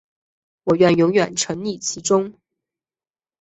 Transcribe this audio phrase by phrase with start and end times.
[0.63, 2.33] 我愿永远沈溺其中